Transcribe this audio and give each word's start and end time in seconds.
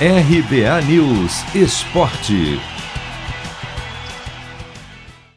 RBA 0.00 0.82
News 0.88 1.54
Esporte. 1.54 2.60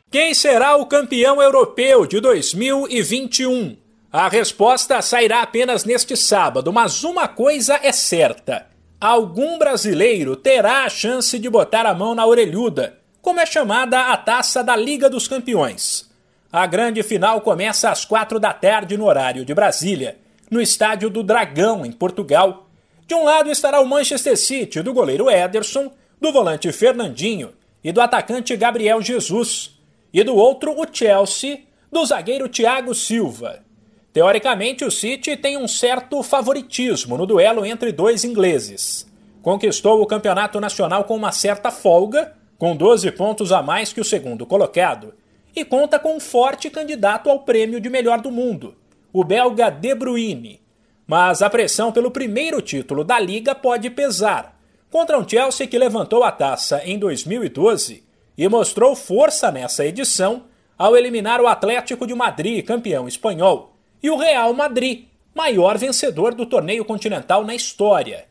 Quem 0.10 0.34
será 0.34 0.76
o 0.76 0.88
campeão 0.88 1.40
europeu 1.40 2.08
de 2.08 2.20
2021? 2.20 3.78
A 4.12 4.28
resposta 4.28 5.00
sairá 5.04 5.44
apenas 5.44 5.86
neste 5.86 6.18
sábado, 6.18 6.74
mas 6.74 7.04
uma 7.04 7.28
coisa 7.28 7.80
é 7.84 7.92
certa: 7.92 8.66
algum 9.00 9.60
brasileiro 9.60 10.36
terá 10.36 10.86
a 10.86 10.90
chance 10.90 11.38
de 11.38 11.50
botar 11.52 11.86
a 11.86 11.94
mão 11.94 12.16
na 12.16 12.26
orelhuda, 12.26 12.98
como 13.22 13.40
é 13.40 13.46
chamada 13.46 14.12
a 14.12 14.18
taça 14.18 14.64
da 14.64 14.76
Liga 14.76 15.08
dos 15.08 15.28
Campeões. 15.28 16.10
A 16.52 16.66
grande 16.66 17.04
final 17.04 17.42
começa 17.42 17.92
às 17.92 18.06
quatro 18.06 18.40
da 18.40 18.54
tarde 18.54 18.98
no 18.98 19.06
horário 19.06 19.46
de 19.46 19.54
Brasília, 19.54 20.18
no 20.50 20.60
estádio 20.60 21.12
do 21.12 21.22
Dragão, 21.22 21.86
em 21.86 21.92
Portugal 21.92 22.67
de 23.08 23.16
um 23.16 23.24
lado 23.24 23.50
estará 23.50 23.80
o 23.80 23.88
Manchester 23.88 24.36
City 24.38 24.82
do 24.82 24.94
goleiro 24.94 25.32
Ederson, 25.32 25.90
do 26.20 26.30
volante 26.34 26.70
Fernandinho 26.74 27.54
e 27.82 27.94
do 27.94 28.02
atacante 28.02 28.54
Gabriel 28.58 29.02
Jesus, 29.02 29.80
e 30.12 30.22
do 30.26 30.36
outro 30.36 30.78
o 30.78 30.86
Chelsea, 30.92 31.62
do 31.90 32.06
zagueiro 32.06 32.50
Thiago 32.50 32.94
Silva. 32.94 33.64
Teoricamente, 34.12 34.84
o 34.84 34.92
City 34.92 35.38
tem 35.38 35.56
um 35.56 35.70
certo 35.70 36.22
favoritismo 36.22 37.18
no 37.18 37.26
duelo 37.26 37.66
entre 37.66 37.94
dois 37.94 38.26
ingleses. 38.26 39.10
Conquistou 39.42 40.02
o 40.02 40.06
campeonato 40.06 40.60
nacional 40.60 41.06
com 41.06 41.16
uma 41.16 41.32
certa 41.32 41.72
folga, 41.72 42.36
com 42.58 42.76
12 42.76 43.10
pontos 43.14 43.54
a 43.54 43.62
mais 43.64 43.94
que 43.94 44.02
o 44.02 44.06
segundo 44.06 44.46
colocado, 44.46 45.14
e 45.56 45.64
conta 45.64 45.98
com 45.98 46.18
um 46.18 46.20
forte 46.20 46.70
candidato 46.70 47.30
ao 47.30 47.40
prêmio 47.40 47.80
de 47.80 47.90
melhor 47.90 48.20
do 48.20 48.32
mundo, 48.32 48.76
o 49.14 49.24
belga 49.24 49.70
De 49.70 49.96
Bruyne, 49.96 50.60
mas 51.08 51.42
a 51.42 51.50
pressão 51.50 51.92
pelo 51.92 52.12
primeiro 52.12 52.62
título 52.62 53.04
da 53.04 53.18
Liga 53.18 53.56
pode 53.56 53.90
pesar. 53.90 54.60
Contra 54.92 55.18
um 55.18 55.28
Chelsea 55.28 55.66
que 55.66 55.80
levantou 55.80 56.24
a 56.24 56.32
taça 56.32 56.82
em 56.84 57.00
2012 57.00 58.04
e 58.38 58.48
mostrou 58.50 58.96
força 58.96 59.52
nessa 59.52 59.86
edição 59.86 60.44
ao 60.78 60.96
eliminar 60.96 61.42
o 61.42 61.48
Atlético 61.48 62.06
de 62.06 62.14
Madrid, 62.14 62.64
campeão 62.64 63.08
espanhol, 63.08 63.76
e 64.04 64.10
o 64.10 64.18
Real 64.18 64.54
Madrid, 64.54 65.06
maior 65.34 65.78
vencedor 65.78 66.36
do 66.36 66.46
torneio 66.46 66.86
continental 66.86 67.44
na 67.44 67.56
história. 67.56 68.26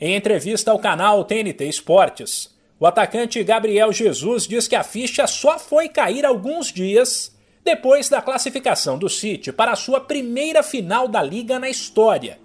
Em 0.00 0.16
entrevista 0.16 0.70
ao 0.70 0.78
canal 0.78 1.24
TNT 1.24 1.66
Esportes, 1.66 2.54
o 2.80 2.86
atacante 2.86 3.42
Gabriel 3.44 3.92
Jesus 3.92 4.46
diz 4.46 4.66
que 4.66 4.74
a 4.74 4.82
ficha 4.82 5.26
só 5.26 5.58
foi 5.58 5.88
cair 5.88 6.26
alguns 6.26 6.72
dias 6.72 7.33
depois 7.64 8.08
da 8.08 8.20
classificação 8.20 8.98
do 8.98 9.08
City 9.08 9.50
para 9.52 9.72
a 9.72 9.76
sua 9.76 10.00
primeira 10.00 10.62
final 10.62 11.08
da 11.08 11.22
liga 11.22 11.58
na 11.58 11.68
história 11.68 12.38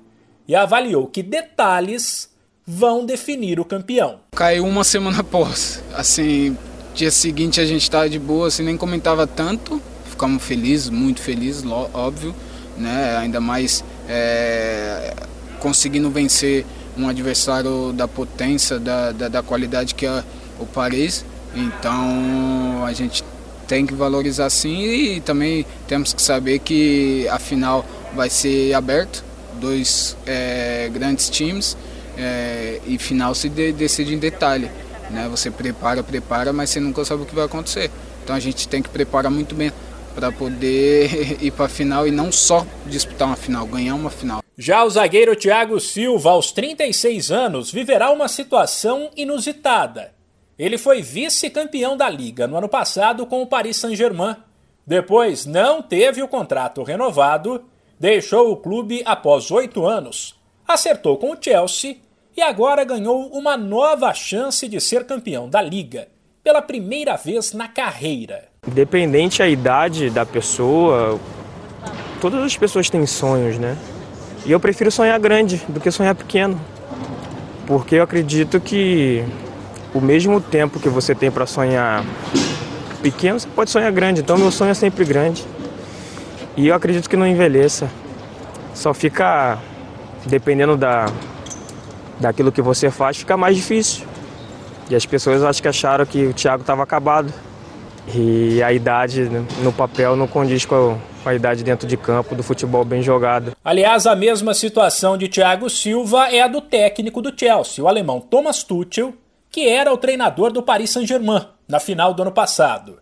e 0.47 0.55
avaliou 0.55 1.07
que 1.07 1.21
detalhes 1.21 2.29
vão 2.65 3.05
definir 3.05 3.59
o 3.59 3.65
campeão. 3.65 4.19
Caiu 4.31 4.65
uma 4.65 4.83
semana 4.83 5.19
após, 5.19 5.83
assim, 5.93 6.57
dia 6.93 7.11
seguinte 7.11 7.59
a 7.59 7.65
gente 7.65 7.81
estava 7.81 8.09
de 8.09 8.17
boa, 8.17 8.47
assim, 8.47 8.63
nem 8.63 8.77
comentava 8.77 9.27
tanto, 9.27 9.81
ficamos 10.05 10.43
felizes, 10.43 10.89
muito 10.89 11.21
felizes, 11.21 11.63
óbvio, 11.93 12.33
né? 12.77 13.17
Ainda 13.17 13.41
mais 13.41 13.83
é, 14.07 15.13
conseguindo 15.59 16.09
vencer 16.09 16.65
um 16.97 17.07
adversário 17.07 17.93
da 17.93 18.07
potência, 18.07 18.79
da, 18.79 19.11
da, 19.11 19.27
da 19.27 19.43
qualidade 19.43 19.95
que 19.95 20.05
é 20.05 20.23
o 20.59 20.65
Paris. 20.65 21.25
Então 21.55 22.85
a 22.85 22.93
gente 22.93 23.23
tem 23.69 23.85
que 23.85 23.93
valorizar 23.93 24.49
sim 24.49 24.81
e 24.81 25.21
também 25.21 25.63
temos 25.87 26.11
que 26.11 26.21
saber 26.21 26.57
que 26.57 27.27
a 27.29 27.37
final 27.37 27.85
vai 28.15 28.27
ser 28.27 28.73
aberto, 28.73 29.23
dois 29.61 30.17
é, 30.25 30.89
grandes 30.91 31.29
times 31.29 31.77
é, 32.17 32.81
e 32.87 32.97
final 32.97 33.35
se 33.35 33.47
de, 33.47 33.71
decide 33.71 34.15
em 34.15 34.17
detalhe. 34.17 34.71
Né? 35.11 35.27
Você 35.29 35.51
prepara, 35.51 36.01
prepara, 36.01 36.51
mas 36.51 36.71
você 36.71 36.79
nunca 36.79 37.05
sabe 37.05 37.21
o 37.21 37.25
que 37.27 37.35
vai 37.35 37.45
acontecer. 37.45 37.91
Então 38.23 38.35
a 38.35 38.39
gente 38.39 38.67
tem 38.67 38.81
que 38.81 38.89
preparar 38.89 39.31
muito 39.31 39.53
bem 39.53 39.71
para 40.15 40.31
poder 40.31 41.37
ir 41.39 41.51
para 41.51 41.65
a 41.65 41.69
final 41.69 42.07
e 42.07 42.11
não 42.11 42.31
só 42.31 42.65
disputar 42.87 43.27
uma 43.27 43.37
final, 43.37 43.67
ganhar 43.67 43.93
uma 43.93 44.09
final. 44.09 44.41
Já 44.57 44.83
o 44.83 44.89
zagueiro 44.89 45.35
Thiago 45.35 45.79
Silva, 45.79 46.31
aos 46.31 46.51
36 46.51 47.31
anos, 47.31 47.71
viverá 47.71 48.09
uma 48.09 48.27
situação 48.27 49.11
inusitada. 49.15 50.18
Ele 50.59 50.77
foi 50.77 51.01
vice-campeão 51.01 51.95
da 51.95 52.09
Liga 52.09 52.45
no 52.45 52.57
ano 52.57 52.67
passado 52.67 53.25
com 53.25 53.41
o 53.41 53.47
Paris 53.47 53.77
Saint-Germain. 53.77 54.35
Depois 54.85 55.45
não 55.45 55.81
teve 55.81 56.21
o 56.21 56.27
contrato 56.27 56.83
renovado, 56.83 57.63
deixou 57.97 58.51
o 58.51 58.57
clube 58.57 59.01
após 59.05 59.51
oito 59.51 59.85
anos, 59.85 60.37
acertou 60.67 61.15
com 61.15 61.31
o 61.31 61.37
Chelsea 61.39 61.95
e 62.35 62.41
agora 62.41 62.83
ganhou 62.83 63.27
uma 63.27 63.55
nova 63.55 64.13
chance 64.13 64.67
de 64.67 64.81
ser 64.81 65.05
campeão 65.05 65.49
da 65.49 65.61
Liga, 65.61 66.09
pela 66.43 66.61
primeira 66.61 67.15
vez 67.15 67.53
na 67.53 67.69
carreira. 67.69 68.49
Independente 68.67 69.41
a 69.41 69.47
idade 69.47 70.09
da 70.09 70.25
pessoa, 70.25 71.17
todas 72.19 72.43
as 72.43 72.57
pessoas 72.57 72.89
têm 72.89 73.05
sonhos, 73.05 73.57
né? 73.57 73.77
E 74.45 74.51
eu 74.51 74.59
prefiro 74.59 74.91
sonhar 74.91 75.17
grande 75.19 75.61
do 75.69 75.79
que 75.79 75.89
sonhar 75.89 76.15
pequeno. 76.15 76.59
Porque 77.65 77.95
eu 77.95 78.03
acredito 78.03 78.59
que 78.59 79.23
o 79.93 80.01
mesmo 80.01 80.39
tempo 80.39 80.79
que 80.79 80.89
você 80.89 81.15
tem 81.15 81.31
para 81.31 81.45
sonhar 81.45 82.03
pequeno, 83.01 83.39
você 83.39 83.47
pode 83.47 83.69
sonhar 83.71 83.91
grande. 83.91 84.21
Então, 84.21 84.37
meu 84.37 84.51
sonho 84.51 84.71
é 84.71 84.73
sempre 84.73 85.05
grande. 85.05 85.45
E 86.55 86.67
eu 86.67 86.75
acredito 86.75 87.09
que 87.09 87.15
não 87.15 87.25
envelheça. 87.25 87.89
Só 88.73 88.93
fica, 88.93 89.57
dependendo 90.25 90.77
da, 90.77 91.05
daquilo 92.19 92.51
que 92.51 92.61
você 92.61 92.91
faz, 92.91 93.17
fica 93.17 93.35
mais 93.37 93.55
difícil. 93.55 94.05
E 94.89 94.95
as 94.95 95.05
pessoas 95.05 95.43
acho 95.43 95.61
que 95.61 95.67
acharam 95.67 96.05
que 96.05 96.25
o 96.25 96.33
Thiago 96.33 96.61
estava 96.61 96.83
acabado. 96.83 97.31
E 98.13 98.61
a 98.63 98.73
idade 98.73 99.29
no 99.61 99.71
papel 99.71 100.15
não 100.15 100.27
condiz 100.27 100.65
com 100.65 100.97
a, 101.23 101.33
idade 101.33 101.63
dentro 101.63 101.87
de 101.87 101.95
campo 101.95 102.33
do 102.33 102.41
futebol 102.41 102.83
bem 102.83 103.03
jogado. 103.03 103.51
Aliás, 103.63 104.07
a 104.07 104.15
mesma 104.15 104.53
situação 104.55 105.15
de 105.15 105.27
Thiago 105.27 105.69
Silva 105.69 106.27
é 106.29 106.41
a 106.41 106.47
do 106.47 106.59
técnico 106.59 107.21
do 107.21 107.31
Chelsea, 107.37 107.83
o 107.83 107.87
alemão 107.87 108.19
Thomas 108.19 108.63
Tuchel, 108.63 109.13
que 109.51 109.67
era 109.67 109.93
o 109.93 109.97
treinador 109.97 110.51
do 110.51 110.63
Paris 110.63 110.91
Saint-Germain 110.91 111.47
na 111.67 111.79
final 111.79 112.13
do 112.13 112.21
ano 112.21 112.31
passado. 112.31 113.01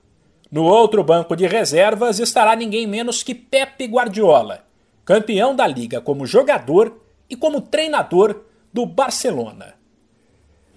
No 0.51 0.63
outro 0.63 1.03
banco 1.03 1.35
de 1.35 1.45
reservas 1.45 2.19
estará 2.19 2.55
ninguém 2.55 2.87
menos 2.87 3.21
que 3.21 3.35
Pepe 3.35 3.85
Guardiola, 3.85 4.65
campeão 5.03 5.55
da 5.55 5.67
liga 5.67 5.99
como 5.99 6.25
jogador 6.25 7.01
e 7.29 7.35
como 7.35 7.61
treinador 7.61 8.43
do 8.73 8.85
Barcelona. 8.85 9.75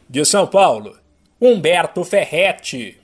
De 0.08 0.24
São 0.24 0.46
Paulo, 0.46 0.98
Humberto 1.40 2.04
Ferretti. 2.04 2.99